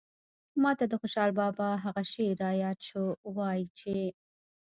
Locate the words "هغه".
1.85-2.01